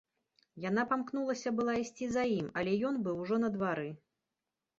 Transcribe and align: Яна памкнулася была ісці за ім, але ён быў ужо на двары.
Яна 0.61 0.85
памкнулася 0.93 1.49
была 1.59 1.75
ісці 1.83 2.07
за 2.15 2.23
ім, 2.39 2.47
але 2.63 2.71
ён 2.91 2.99
быў 3.05 3.15
ужо 3.27 3.35
на 3.45 3.53
двары. 3.59 3.87